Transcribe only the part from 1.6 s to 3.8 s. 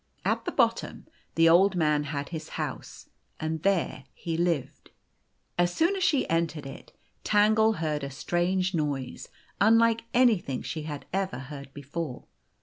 Man had his house, and